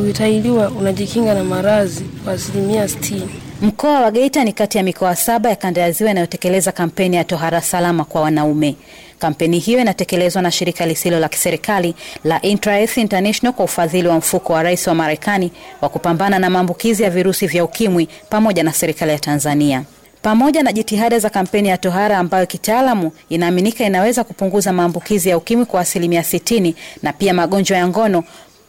ukitahiriwa 0.00 0.68
unajikinga 0.70 1.34
na 1.34 1.44
maradhi 1.44 2.04
kwa 2.24 2.32
asilimia 2.32 2.88
sitini. 2.88 3.28
Mkoa 3.62 4.00
wa 4.00 4.10
Geita 4.10 4.44
ni 4.44 4.52
kati 4.52 4.78
ya 4.78 4.84
mikoa 4.84 5.16
saba 5.16 5.48
ya 5.50 5.56
kanda 5.56 5.80
ya 5.80 5.92
Ziwa 5.92 6.10
inayotekeleza 6.10 6.72
kampeni 6.72 7.16
ya 7.16 7.24
tohara 7.24 7.60
salama 7.60 8.04
kwa 8.04 8.20
wanaume. 8.20 8.76
Kampeni 9.18 9.58
hiyo 9.58 9.80
inatekelezwa 9.80 10.42
na 10.42 10.50
shirika 10.50 10.86
lisilo 10.86 11.20
la 11.20 11.28
kiserikali 11.28 11.94
la 12.24 12.42
International 12.42 13.52
kwa 13.56 13.64
ufadhili 13.64 14.08
wa 14.08 14.16
mfuko 14.16 14.52
wa 14.52 14.62
rais 14.62 14.86
wa 14.86 14.94
Marekani 14.94 15.52
wa 15.80 15.88
kupambana 15.88 16.38
na 16.38 16.50
maambukizi 16.50 17.02
ya 17.02 17.10
virusi 17.10 17.46
vya 17.46 17.64
ukimwi 17.64 18.08
pamoja 18.30 18.62
na 18.62 18.72
serikali 18.72 19.10
ya 19.12 19.18
Tanzania. 19.18 19.82
Pamoja 20.22 20.62
na 20.62 20.72
jitihada 20.72 21.18
za 21.18 21.30
kampeni 21.30 21.68
ya 21.68 21.78
tohara 21.78 22.18
ambayo 22.18 22.46
kitaalamu 22.46 23.12
inaaminika 23.28 23.84
inaweza 23.84 24.24
kupunguza 24.24 24.72
maambukizi 24.72 25.28
ya 25.28 25.36
ukimwi 25.36 25.64
kwa 25.66 25.80
asilimia 25.80 26.22
sitini 26.24 26.74
na 27.02 27.12
pia 27.12 27.34
magonjwa 27.34 27.78
ya 27.78 27.88
ngono 27.88 28.24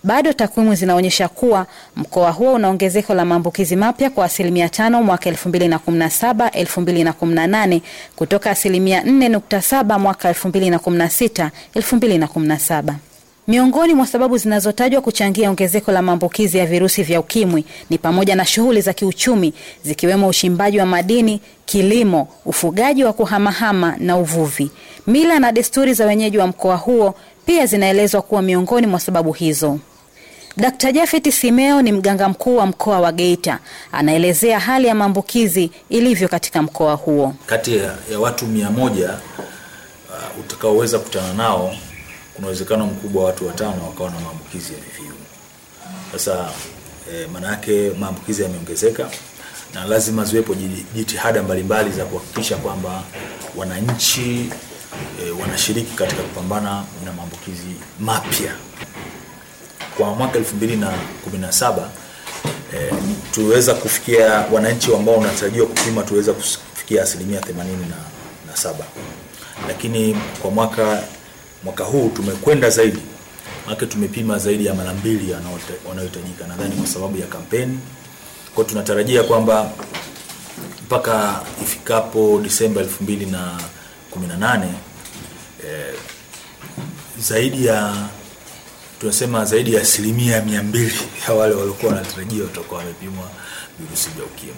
bado 0.08 0.34
takwimu 0.34 0.76
zinaonyesha 0.76 1.28
kuwa 1.28 1.66
mkoa 1.96 2.32
huo 2.32 2.54
una 2.54 2.70
ongezeko 2.70 3.14
la 3.14 3.26
maambukizi 3.26 3.76
mapya 3.76 4.10
kwa 4.10 4.26
asilimia 4.26 4.70
tano 4.70 5.04
mwaka 5.04 5.30
2017 5.32 6.34
2018 6.50 7.82
kutoka 8.16 8.52
asilimia 8.52 9.02
4.7 9.02 10.00
mwaka 10.00 10.32
2016 10.32 11.50
2017. 11.76 12.94
Miongoni 13.48 13.94
mwa 13.94 14.08
sababu 14.08 14.38
zinazotajwa 14.38 15.02
kuchangia 15.02 15.50
ongezeko 15.50 15.92
la 15.92 16.02
maambukizi 16.02 16.58
ya 16.58 16.66
virusi 16.66 17.04
vya 17.04 17.20
ukimwi 17.20 17.66
ni 17.90 17.98
pamoja 17.98 18.36
na 18.36 18.46
shughuli 18.46 18.82
za 18.82 18.94
kiuchumi 18.94 19.54
zikiwemo 19.84 20.28
uchimbaji 20.28 20.80
wa 20.80 20.86
madini, 20.86 21.42
kilimo, 21.66 22.28
ufugaji 22.46 23.04
wa 23.04 23.14
kuhamahama 23.14 23.96
na 24.00 24.18
uvuvi. 24.18 24.72
Mila 25.08 25.40
na 25.40 25.52
desturi 25.52 25.94
za 25.94 26.06
wenyeji 26.06 26.38
wa 26.38 26.48
mkoa 26.48 26.76
huo 26.76 27.16
pia 27.46 27.66
zinaelezwa 27.66 28.22
kuwa 28.22 28.42
miongoni 28.42 28.88
mwa 28.88 29.00
sababu 29.00 29.32
hizo. 29.32 29.80
Dkt. 30.58 30.92
Japhet 30.94 31.30
Simeo 31.32 31.82
ni 31.82 31.92
mganga 31.92 32.30
mkuu 32.30 32.56
wa 32.58 32.66
mkoa 32.66 33.00
wa 33.00 33.12
Geita, 33.12 33.60
anaelezea 33.92 34.60
hali 34.60 34.88
ya 34.88 34.96
maambukizi 34.96 35.72
ilivyo 35.90 36.28
katika 36.28 36.62
mkoa 36.62 36.94
huo. 36.94 37.36
Kati 37.46 37.78
ya, 37.78 38.20
watu 38.20 38.46
mia 38.48 38.70
moja 38.72 39.10
uh, 39.40 40.40
utakaoweza 40.40 41.00
kutana 41.00 41.34
nao 41.34 41.76
kuna 42.36 42.48
uwezekano 42.48 42.86
mkubwa 42.86 43.24
watu 43.26 43.48
watano 43.48 43.84
wakawa 43.88 44.10
na 44.10 44.20
maambukizi 44.20 44.74
ya 44.74 44.80
VVU. 44.80 45.14
Sasa 46.12 46.50
eh, 47.14 47.28
maana 47.34 47.48
yake 47.48 47.92
maambukizi 48.00 48.44
yameongezeka 48.44 49.10
na 49.74 49.86
lazima 49.86 50.26
ziwepo 50.26 50.56
jitihada 50.96 51.44
mbalimbali 51.44 51.92
za 51.92 52.06
kuhakikisha 52.06 52.58
kwamba 52.58 53.04
wananchi 53.56 54.50
e, 55.26 55.32
wanashiriki 55.42 55.96
katika 55.96 56.22
kupambana 56.24 56.84
na 57.06 57.14
maambukizi 57.14 57.76
mapya. 58.00 58.52
Kwa 59.98 60.16
mwaka 60.16 60.40
2017 60.40 61.88
eh, 62.74 62.94
tuweza 63.32 63.74
kufikia 63.74 64.46
wananchi 64.52 64.96
ambao 64.96 65.18
wanatarajiwa 65.18 65.68
kupima 65.68 66.04
tuweza 66.04 66.34
kufikia 66.34 67.04
asilimia 67.04 67.40
87, 67.40 68.74
lakini 69.68 70.18
kwa 70.42 70.52
mwaka 70.52 71.04
mwaka 71.64 71.84
huu 71.84 72.10
tumekwenda 72.16 72.70
zaidi, 72.70 73.00
maana 73.66 73.86
tumepima 73.86 74.38
zaidi 74.40 74.66
ya 74.66 74.74
mara 74.74 74.94
mbili 74.94 75.36
wanayohitajika, 75.90 76.48
nadhani 76.48 76.76
kwa 76.76 76.88
sababu 76.88 77.18
ya 77.18 77.28
kampeni. 77.28 77.80
Kwa 78.56 78.64
tunatarajia 78.64 79.24
kwamba 79.24 79.72
mpaka 80.86 81.42
ifikapo 81.64 82.40
Disemba 82.44 82.82
2018 82.82 84.64
eh, 85.68 85.94
zaidi 87.20 87.66
ya 87.66 87.94
tunasema 89.00 89.46
zaidi 89.46 89.74
ya 89.74 89.82
asilimia 89.82 90.42
mia 90.42 90.64
mbili 90.64 90.94
ya 91.28 91.34
wale 91.34 91.56
waliokuwa 91.56 91.94
wanatarajia 91.94 92.44
watakuwa 92.44 92.80
wamepimwa 92.80 93.24
virusi 93.80 94.10
vya 94.16 94.26
ukimwi. 94.26 94.54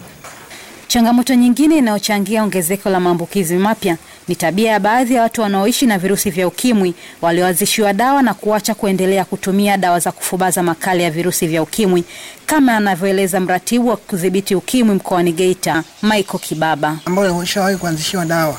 Changamoto 0.88 1.34
nyingine 1.34 1.76
inayochangia 1.78 2.42
ongezeko 2.42 2.90
la 2.90 3.00
maambukizi 3.00 3.56
mapya 3.56 3.96
ni 4.28 4.36
tabia 4.36 4.70
ya 4.70 4.80
baadhi 4.80 5.14
ya 5.14 5.22
watu 5.22 5.40
wanaoishi 5.40 5.86
na 5.86 5.98
virusi 5.98 6.30
vya 6.30 6.46
ukimwi 6.48 6.94
walioanzishiwa 7.22 7.92
dawa 7.92 8.22
na 8.22 8.34
kuacha 8.34 8.74
kuendelea 8.74 9.24
kutumia 9.24 9.76
dawa 9.76 10.00
za 10.00 10.12
kufubaza 10.12 10.62
makali 10.62 11.02
ya 11.02 11.10
virusi 11.10 11.46
vya 11.46 11.62
ukimwi, 11.62 12.04
kama 12.46 12.76
anavyoeleza 12.76 13.40
mratibu 13.40 13.88
wa 13.88 13.96
kudhibiti 13.96 14.54
ukimwi 14.54 14.94
mkoani 14.94 15.32
Geita, 15.32 15.84
Michael 16.02 16.40
Kibaba, 16.40 16.98
ambao 17.04 17.36
walishawahi 17.36 17.76
kuanzishiwa 17.76 18.24
dawa 18.24 18.58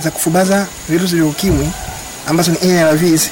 za 0.00 0.10
kufubaza 0.10 0.66
virusi 0.88 1.14
vya 1.16 1.26
ukimwi 1.26 1.68
ambazo 2.26 2.52
ni 2.52 2.72
ARVs 2.78 3.30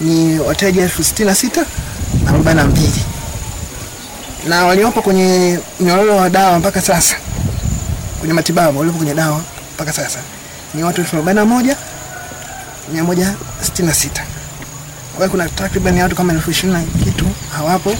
ni 0.00 0.38
wateja 0.38 0.82
elfu 0.82 1.04
sitini 1.04 1.28
na 1.28 1.34
sita 1.34 1.66
na 2.24 2.30
arobaini 2.30 2.60
na 2.60 2.66
mbili. 2.66 3.04
Na 4.48 4.64
waliopo 4.64 5.02
kwenye 5.02 5.58
mnyororo 5.80 6.16
wa 6.16 6.30
dawa 6.30 6.58
mpaka 6.58 6.80
sasa 6.82 7.16
kwenye 8.18 8.34
matibabu 8.34 8.78
waliopo 8.78 8.98
kwenye 8.98 9.14
dawa 9.14 9.40
mpaka 9.74 9.92
sasa 9.92 10.18
ni 10.74 10.82
watu 10.82 11.00
elfu 11.00 11.16
arobaini 11.16 11.40
na 11.40 11.46
moja 11.46 11.76
mia 12.92 13.04
moja 13.04 13.34
sitini 13.62 13.88
na 13.88 13.94
sita. 13.94 14.24
Kwa 15.16 15.18
hiyo 15.26 15.30
kuna 15.30 15.48
takriban 15.48 16.00
watu 16.00 16.16
kama 16.16 16.32
elfu 16.32 16.50
ishirini 16.50 16.78
na 16.78 17.04
kitu 17.04 17.24
hawapo 17.56 17.96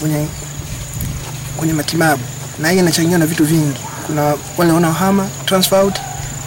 kwenye 0.00 0.26
kwenye 1.56 1.72
matibabu. 1.72 2.22
Na 2.58 2.70
hii 2.70 2.78
inachangiwa 2.78 3.18
na 3.18 3.26
vitu 3.26 3.44
vingi. 3.44 3.80
Kuna 4.06 4.34
wale 4.58 4.72
wanaohama 4.72 5.28
transfer 5.46 5.78
out 5.78 5.94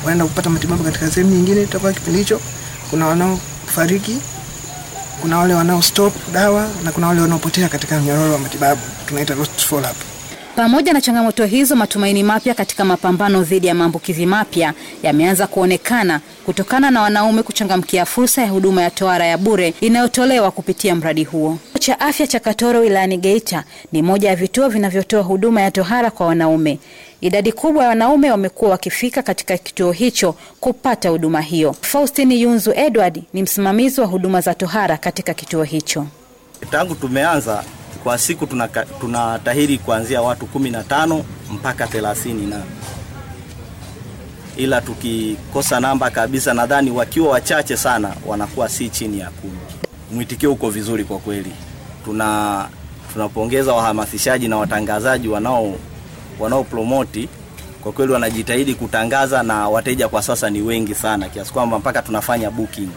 wanaenda 0.04 0.26
kupata 0.26 0.50
matibabu 0.50 0.84
katika 0.84 1.12
sehemu 1.12 1.32
nyingine 1.36 1.66
toka 1.66 1.94
kipindi 1.94 2.20
hicho. 2.20 2.40
Kuna 2.90 3.08
wanaofariki 3.08 4.18
kuna 5.26 5.38
wale 5.40 5.54
wanao 5.54 5.82
stop 5.82 6.14
dawa 6.34 6.68
na 6.84 6.92
kuna 6.92 7.08
wale 7.08 7.22
wanaopotea 7.22 7.70
katika 7.70 8.00
mnyororo 8.00 8.34
wa 8.34 8.40
matibabu 8.40 8.82
tunaita 9.06 9.36
lost 9.36 9.60
follow 9.66 9.92
up. 9.92 9.98
Pamoja 10.56 10.94
na 10.94 11.02
changamoto 11.02 11.46
hizo, 11.46 11.76
matumaini 11.76 12.24
mapya 12.24 12.54
katika 12.54 12.86
mapambano 12.86 13.44
dhidi 13.44 13.68
ya 13.68 13.76
maambukizi 13.76 14.26
mapya 14.26 14.74
yameanza 15.04 15.48
kuonekana 15.48 16.22
kutokana 16.46 16.92
na 16.92 17.02
wanaume 17.02 17.44
kuchangamkia 17.44 18.06
fursa 18.06 18.42
ya 18.42 18.48
huduma 18.50 18.82
ya 18.82 18.90
tohara 18.92 19.26
ya 19.26 19.38
bure 19.38 19.74
inayotolewa 19.82 20.52
kupitia 20.52 20.96
mradi 20.96 21.24
huo. 21.24 21.58
cha 21.80 22.00
afya 22.00 22.28
cha 22.28 22.40
Katoro 22.40 22.80
wilayani 22.80 23.18
Geita 23.18 23.64
ni 23.92 24.02
moja 24.02 24.30
ya 24.30 24.36
vituo 24.36 24.70
vinavyotoa 24.70 25.22
huduma 25.22 25.62
ya 25.62 25.72
tohara 25.72 26.12
kwa 26.12 26.28
wanaume. 26.28 26.80
Idadi 27.22 27.52
kubwa 27.52 27.84
ya 27.84 27.90
wanaume 27.90 28.32
wamekuwa 28.32 28.72
wakifika 28.72 29.22
katika 29.22 29.58
kituo 29.58 29.92
hicho 29.92 30.36
kupata 30.60 31.10
huduma 31.10 31.42
hiyo. 31.42 31.76
Faustin 31.82 32.32
Yunzu 32.32 32.72
Edward 32.76 33.24
ni 33.34 33.44
msimamizi 33.44 34.02
wa 34.02 34.08
huduma 34.08 34.42
za 34.42 34.54
tohara 34.54 34.98
katika 34.98 35.34
kituo 35.34 35.64
hicho. 35.64 36.06
Tangu 36.72 36.96
tumeanza 36.96 37.64
kwa 38.04 38.18
siku 38.18 38.48
tunatahiri 39.02 39.78
kuanzia 39.78 40.22
watu 40.22 40.46
kumi 40.46 40.70
na 40.70 40.84
tano 40.84 41.26
mpaka 41.52 41.88
thelathini 41.88 42.46
na 42.46 42.62
ila 44.58 44.82
tukikosa 44.82 45.80
namba 45.80 46.10
kabisa, 46.10 46.54
nadhani 46.54 46.92
wakiwa 46.92 47.30
wachache 47.30 47.78
sana 47.78 48.14
wanakuwa 48.26 48.70
si 48.70 48.90
chini 48.90 49.20
ya 49.20 49.30
kumi. 49.30 49.58
Mwitikio 50.12 50.52
uko 50.52 50.70
vizuri 50.70 51.04
kwa 51.04 51.20
kweli. 51.20 51.52
Tuna 52.06 52.68
tunapongeza 53.14 53.74
wahamasishaji 53.74 54.48
na 54.48 54.58
watangazaji 54.58 55.28
wanao 55.28 55.76
wanaopromoti 56.40 57.30
kwa 57.84 57.92
kweli, 57.92 58.12
wanajitahidi 58.14 58.76
kutangaza 58.76 59.44
na 59.44 59.70
wateja 59.70 60.08
kwa 60.10 60.22
sasa 60.22 60.50
ni 60.50 60.62
wengi 60.62 60.96
sana, 60.96 61.30
kiasi 61.30 61.54
kwamba 61.54 61.80
mpaka 61.80 62.02
tunafanya 62.02 62.52
booking 62.52 62.90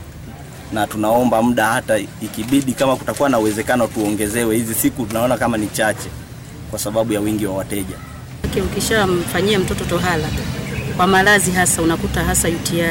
na 0.73 0.87
tunaomba 0.87 1.43
muda, 1.43 1.67
hata 1.67 1.99
ikibidi 1.99 2.73
kama 2.73 2.97
kutakuwa 2.97 3.29
na 3.29 3.39
uwezekano 3.39 3.87
tuongezewe. 3.87 4.57
Hizi 4.57 4.75
siku 4.75 5.07
tunaona 5.07 5.37
kama 5.37 5.57
ni 5.57 5.67
chache 5.69 6.09
kwa 6.71 6.79
sababu 6.79 7.13
ya 7.13 7.21
wingi 7.21 7.47
wa 7.47 7.55
wateja. 7.57 7.97
Ukishamfanyia 8.65 9.59
mtoto 9.59 9.85
tohara 9.85 10.29
kwa 10.97 11.07
malazi 11.07 11.51
hasa, 11.51 11.83
unakuta 11.83 12.25
hasa 12.25 12.49
UTI 12.49 12.83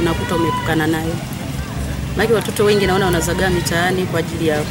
unakuta 0.00 0.36
umeepukana 0.36 0.86
nayo. 0.86 1.14
Maana 2.16 2.34
watoto 2.34 2.64
wengi 2.64 2.86
naona 2.86 3.04
wanazagaa 3.06 3.50
mitaani 3.50 4.02
kwa 4.06 4.18
ajili 4.20 4.48
ya 4.48 4.62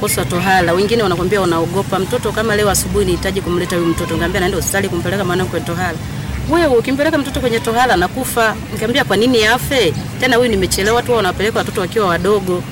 kosa 0.00 0.24
tohara. 0.24 0.72
Wengine 0.72 1.02
wanakwambia 1.02 1.40
wanaogopa 1.40 1.98
mtoto, 1.98 2.32
kama 2.32 2.56
leo 2.56 2.70
asubuhi 2.70 3.04
nihitaji 3.04 3.40
kumleta 3.40 3.76
huyu 3.76 3.88
mtoto, 3.88 4.16
ngambia 4.16 4.40
naenda 4.40 4.56
hospitali 4.56 4.88
kumpeleka 4.88 5.24
mwanangu 5.24 5.50
kwenye 5.50 5.66
tohara. 5.66 5.98
Wewe 6.50 6.66
ukimpeleka 6.76 7.18
mtoto 7.18 7.40
kwenye 7.40 7.60
tohara 7.60 7.96
nakufa. 7.96 8.56
Nikamwambia 8.72 9.04
kwa 9.04 9.16
nini 9.16 9.46
afe? 9.46 9.94
Tena 10.20 10.36
huyu 10.36 10.50
nimechelewa 10.50 11.02
tu, 11.02 11.12
wanapeleka 11.12 11.58
watoto 11.58 11.80
wakiwa 11.80 12.06
wadogo. 12.06 12.62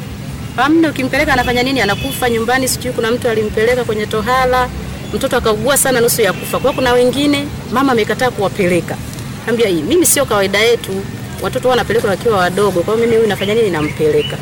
Amna, 0.57 0.89
ukimpeleka 0.89 1.33
anafanya 1.33 1.63
nini? 1.63 1.81
Anakufa 1.81 2.31
nyumbani. 2.31 2.69
Sijui 2.69 2.93
kuna 2.93 3.11
mtu 3.11 3.29
alimpeleka 3.29 3.85
kwenye 3.85 4.07
tohara, 4.07 4.69
mtoto 5.15 5.37
akaugua 5.37 5.77
sana 5.77 6.01
nusu 6.01 6.23
ya 6.23 6.33
kufa. 6.33 6.59
Kwa 6.59 6.73
kuna 6.73 6.93
wengine 6.93 7.47
mama 7.73 7.93
amekataa 7.93 8.31
kuwapeleka. 8.31 8.97
nikamwambia 9.39 9.69
hii 9.69 9.83
mimi 9.83 10.07
sio 10.07 10.25
kawaida 10.25 10.59
yetu, 10.59 10.93
watoto 11.43 11.69
wanapelekwa 11.69 12.11
wakiwa 12.11 12.39
wadogo. 12.39 12.81
Kwa 12.83 12.97
mimi 12.97 13.17
huyu 13.17 13.29
nafanya 13.29 13.55
nini? 13.55 13.71
Nampeleka. 13.71 14.37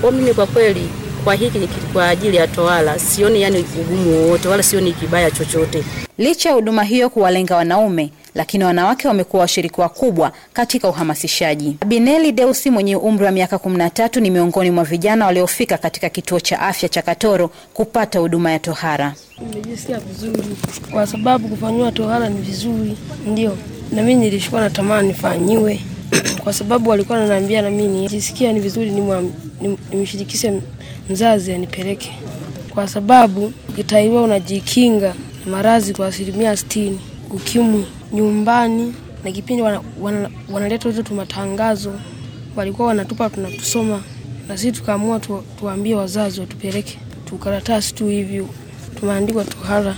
Kwa 0.00 0.12
mimi 0.12 0.34
kwa 0.34 0.46
kweli 0.46 0.88
kwa 1.24 1.34
hiki 1.34 1.68
kwa 1.92 2.08
ajili 2.08 2.36
ya 2.36 2.46
tohara, 2.48 2.98
sioni 2.98 3.42
yani 3.42 3.64
ugumu 3.80 4.16
wowote, 4.22 4.48
wala 4.48 4.62
sioni 4.62 4.92
kibaya 4.92 5.30
chochote. 5.30 5.84
Licha 6.18 6.48
ya 6.48 6.54
huduma 6.54 6.82
hiyo 6.84 7.10
kuwalenga 7.10 7.56
wanaume, 7.56 8.10
lakini 8.34 8.64
wanawake 8.64 9.08
wamekuwa 9.08 9.40
washiriki 9.42 9.80
wakubwa 9.80 10.32
katika 10.52 10.88
uhamasishaji. 10.88 11.76
Bineli 11.86 12.32
Deusi 12.32 12.70
mwenye 12.70 12.96
umri 12.96 13.24
wa 13.24 13.30
miaka 13.30 13.56
13 13.56 14.20
ni 14.20 14.30
miongoni 14.30 14.70
mwa 14.70 14.84
vijana 14.84 15.26
waliofika 15.26 15.78
katika 15.78 16.08
kituo 16.08 16.40
cha 16.40 16.60
afya 16.60 16.88
cha 16.88 17.02
Katoro 17.02 17.50
kupata 17.74 18.18
huduma 18.18 18.52
ya 18.52 18.58
tohara. 18.58 19.14
Nimejisikia 19.40 19.98
vizuri. 19.98 20.42
Kwa 20.90 21.06
sababu 21.06 21.48
kufanyiwa 21.48 21.92
tohara 21.92 22.28
ni 22.28 22.40
vizuri, 22.40 22.96
ndio. 23.26 23.56
Na 23.92 24.02
mimi 24.02 24.20
nilishikuwa 24.20 24.60
natamani 24.60 25.08
nifanyiwe. 25.08 25.80
Kwa 26.44 26.52
sababu 26.52 26.90
walikuwa 26.90 27.18
wananiambia, 27.18 27.62
na 27.62 27.70
mimi 27.70 27.88
nijisikia 28.00 28.52
ni 28.52 28.60
vizuri 28.60 28.90
nimshirikishe 29.92 30.60
mzazi 31.10 31.52
anipeleke, 31.52 32.12
kwa 32.74 32.88
sababu 32.88 33.52
ukitahiriwa 33.68 34.22
unajikinga 34.22 35.14
na 35.46 35.52
maradhi 35.52 35.92
kwa 35.92 36.06
asilimia 36.06 36.56
sitini, 36.56 37.00
ukimwi 37.30 37.84
nyumbani. 38.12 38.94
Na 39.24 39.32
kipindi 39.32 39.62
wanaleta 39.62 39.88
wana, 40.00 40.30
wana 40.52 40.68
hizo 40.76 41.02
tu 41.02 41.14
matangazo 41.14 41.92
walikuwa 42.56 42.88
wanatupa 42.88 43.30
tunatusoma, 43.30 44.02
na 44.48 44.56
sisi 44.56 44.72
tukaamua 44.72 45.20
tu, 45.20 45.44
tuambie 45.58 45.94
wazazi 45.94 46.40
watupeleke 46.40 46.98
tukaratasi 47.24 47.94
tu 47.94 48.06
hivyo 48.06 48.48
tumeandikwa 49.00 49.44
tohara. 49.44 49.96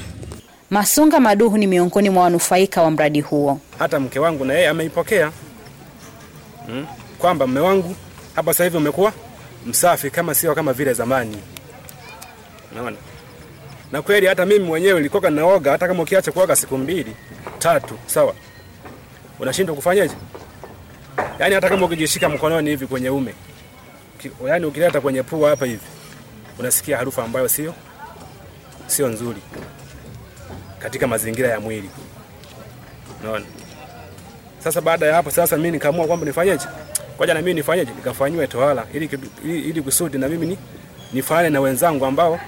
Masunga 0.70 1.20
Maduhu 1.20 1.56
ni 1.58 1.66
miongoni 1.66 2.10
mwa 2.10 2.22
wanufaika 2.22 2.82
wa 2.82 2.90
mradi 2.90 3.20
huo. 3.20 3.60
Hata 3.78 4.00
mke 4.00 4.18
wangu 4.18 4.44
na 4.44 4.54
yeye 4.54 4.68
ameipokea 4.68 5.32
hmm, 6.66 6.86
kwamba 7.18 7.46
mme 7.46 7.60
wangu 7.60 7.96
hapa 8.34 8.52
sasa 8.52 8.64
hivi 8.64 8.76
umekuwa 8.76 9.12
msafi 9.66 10.10
kama 10.10 10.34
sio 10.34 10.54
kama 10.54 10.72
vile 10.72 10.92
zamani. 10.92 11.36
Unaona, 12.72 12.96
na 13.92 14.02
kweli, 14.02 14.26
hata 14.26 14.46
mimi 14.46 14.64
mwenyewe 14.64 14.94
nilikuwa 14.98 15.30
naoga, 15.30 15.70
hata 15.72 15.88
kama 15.88 16.02
ukiacha 16.02 16.32
kuoga 16.32 16.56
siku 16.56 16.78
mbili 16.78 17.12
tatu, 17.62 17.98
sawa, 18.06 18.34
unashindwa 19.40 19.76
kufanyaje? 19.76 20.14
Yani 21.38 21.54
hata 21.54 21.68
kama 21.68 21.86
ukijishika 21.86 22.28
mkononi 22.28 22.70
hivi 22.70 22.86
kwenye 22.86 23.10
ume, 23.10 23.34
yani 24.46 24.66
ukileta 24.66 25.00
kwenye 25.00 25.22
pua 25.22 25.50
hapa 25.50 25.66
hivi, 25.66 25.86
unasikia 26.58 26.96
harufu 26.98 27.20
ambayo 27.20 27.48
sio 27.48 27.74
sio 28.86 29.08
nzuri 29.08 29.40
katika 30.78 31.06
mazingira 31.06 31.48
ya 31.48 31.60
mwili. 31.60 31.90
Unaona? 33.22 33.44
Sasa 34.64 34.80
baada 34.80 35.06
ya 35.06 35.14
hapo 35.14 35.30
sasa 35.30 35.56
mimi 35.56 35.70
nikaamua 35.70 36.06
kwamba 36.06 36.26
nifanyeje? 36.26 36.64
kwaja 37.16 37.34
na 37.34 37.40
mimi 37.40 37.54
nifanyeje? 37.54 37.90
Nikafanyiwe 37.94 38.46
tohara 38.46 38.86
ili 38.94 39.10
ili, 39.44 39.60
ili 39.60 39.82
kusudi 39.82 40.18
na 40.18 40.28
mimi 40.28 40.46
ni 40.46 40.58
nifanye 41.12 41.50
na 41.50 41.60
wenzangu 41.60 42.06
ambao 42.06 42.40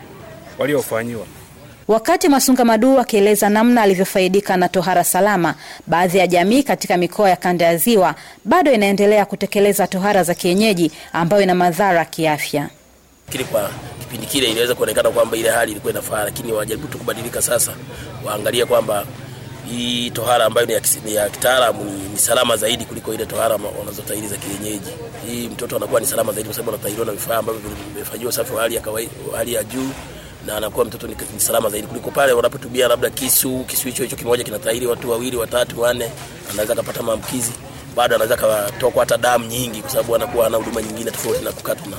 waliofanyiwa. 0.58 1.26
Wakati 1.88 2.28
Masunga 2.28 2.64
Maduhu 2.64 2.98
akieleza 2.98 3.48
namna 3.48 3.82
alivyofaidika 3.82 4.56
na 4.56 4.68
tohara 4.68 5.04
salama, 5.04 5.54
baadhi 5.86 6.18
ya 6.18 6.26
jamii 6.26 6.62
katika 6.62 6.96
mikoa 6.96 7.30
ya 7.30 7.36
kanda 7.36 7.64
ya 7.64 7.76
Ziwa 7.76 8.14
bado 8.44 8.72
inaendelea 8.72 9.26
kutekeleza 9.26 9.86
tohara 9.86 10.22
za 10.22 10.34
kienyeji 10.34 10.92
ambayo 11.12 11.42
ina 11.42 11.54
madhara 11.54 12.04
kiafya. 12.04 12.68
Kwa 13.52 13.70
kipindi 14.00 14.26
kile 14.26 14.50
iliweza 14.50 14.74
kuonekana 14.74 15.10
kwamba 15.10 15.36
ile 15.36 15.50
hali 15.50 15.70
ilikuwa 15.72 15.92
inafaa, 15.92 16.24
lakini 16.24 16.52
wajaribu 16.52 16.86
tu 16.88 16.98
kubadilika 16.98 17.42
sasa, 17.42 17.72
waangalie 18.24 18.64
kwamba 18.64 19.06
hii 19.70 20.10
tohara 20.10 20.44
ambayo 20.44 20.66
ni 20.66 20.72
ya, 21.14 21.28
kitaalamu 21.30 21.84
ni, 21.84 22.08
ni 22.08 22.18
salama 22.18 22.56
zaidi 22.56 22.84
kuliko 22.84 23.14
ile 23.14 23.26
tohara 23.26 23.58
wanazotahiri 23.78 24.28
za 24.28 24.36
kienyeji. 24.36 24.90
Hii 25.26 25.48
mtoto 25.48 25.76
anakuwa 25.76 26.00
ni 26.00 26.06
salama 26.06 26.32
zaidi 26.32 26.48
kwa 26.48 26.54
sababu 26.56 26.70
anatahiriwa 26.74 27.06
na 27.06 27.12
vifaa 27.12 27.36
ambavyo 27.36 27.60
vimefanyiwa 27.94 28.28
usafi 28.30 28.52
wa 28.52 28.62
hali 29.36 29.54
ya 29.54 29.64
juu 29.64 29.90
na 30.46 30.56
anakuwa 30.56 30.84
mtoto 30.84 31.06
ni, 31.06 31.16
ni 31.34 31.40
salama 31.40 31.70
zaidi 31.70 31.86
kuliko 31.86 32.10
pale 32.10 32.32
wanapotumia 32.32 32.88
labda 32.88 33.10
kisu. 33.10 33.64
Kisu 33.66 33.84
hicho 33.88 34.02
hicho 34.02 34.16
kimoja 34.16 34.44
kinatahiri 34.44 34.86
watu 34.86 35.10
wawili, 35.10 35.36
watatu, 35.36 35.80
wanne, 35.80 36.10
anaweza 36.50 36.74
kapata 36.74 37.02
maambukizi, 37.02 37.52
bado 37.96 38.14
anaweza 38.14 38.36
katokwa 38.36 39.02
hata 39.02 39.16
damu 39.16 39.44
nyingi, 39.46 39.80
kwa 39.80 39.90
sababu 39.90 40.14
anakuwa 40.16 40.46
ana 40.46 40.56
huduma 40.56 40.82
nyingine 40.82 41.10
tofauti 41.10 41.44
na 41.44 41.52
kukatwa 41.52 41.92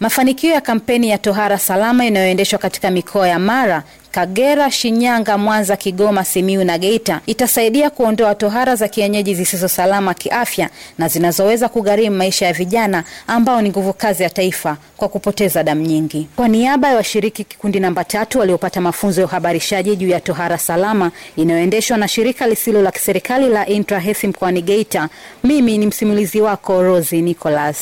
Mafanikio 0.00 0.50
ya 0.52 0.60
kampeni 0.60 1.10
ya 1.10 1.18
tohara 1.18 1.58
salama 1.58 2.06
inayoendeshwa 2.06 2.58
katika 2.58 2.90
mikoa 2.90 3.28
ya 3.28 3.38
Mara, 3.38 3.82
Kagera, 4.10 4.70
Shinyanga, 4.70 5.38
Mwanza, 5.38 5.76
Kigoma, 5.76 6.24
Simiu 6.24 6.64
na 6.64 6.78
Geita 6.78 7.20
itasaidia 7.26 7.90
kuondoa 7.90 8.34
tohara 8.34 8.76
za 8.76 8.88
kienyeji 8.88 9.34
zisizo 9.34 9.68
salama 9.68 10.14
kiafya 10.14 10.70
na 10.98 11.08
zinazoweza 11.08 11.68
kugharimu 11.68 12.16
maisha 12.16 12.46
ya 12.46 12.52
vijana 12.52 13.04
ambao 13.26 13.62
ni 13.62 13.68
nguvu 13.70 13.92
kazi 13.92 14.22
ya 14.22 14.30
taifa 14.30 14.76
kwa 14.96 15.08
kupoteza 15.08 15.62
damu 15.62 15.82
nyingi. 15.82 16.28
Kwa 16.36 16.48
niaba 16.48 16.88
ya 16.88 16.96
washiriki 16.96 17.44
kikundi 17.44 17.80
namba 17.80 18.04
tatu 18.04 18.38
waliopata 18.38 18.80
mafunzo 18.80 19.20
ya 19.20 19.26
uhabarishaji 19.26 19.96
juu 19.96 20.08
ya 20.08 20.20
tohara 20.20 20.58
salama 20.58 21.10
inayoendeshwa 21.36 21.96
na 21.96 22.08
shirika 22.08 22.46
lisilo 22.46 22.82
la 22.82 22.90
kiserikali 22.90 23.48
la 23.48 23.66
Intrahealth 23.66 24.24
mkoani 24.24 24.62
Geita, 24.62 25.08
mimi 25.44 25.78
ni 25.78 25.86
msimulizi 25.86 26.40
wako 26.40 26.82
Rosi 26.82 27.22
Nicholas. 27.22 27.76